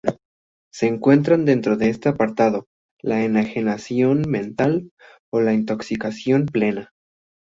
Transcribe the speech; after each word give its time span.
Se 0.73 0.87
encuentran 0.87 1.45
dentro 1.45 1.77
de 1.77 1.89
este 1.89 2.09
apartado 2.09 2.65
la 3.03 3.23
enajenación 3.23 4.21
mental 4.23 4.89
o 5.31 5.41
la 5.41 5.53
intoxicación 5.53 6.47
plena. 6.47 6.91